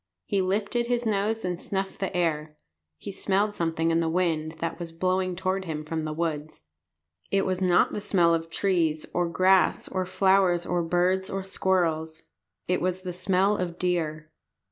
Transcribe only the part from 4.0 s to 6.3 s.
wind that was blowing toward him from the